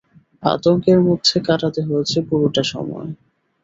[0.43, 3.09] আতঙ্কের মধ্যে কাটাতে হয়েছে পুরোটা সময়।